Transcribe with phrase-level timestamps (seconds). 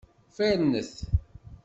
[0.37, 1.05] Fernet!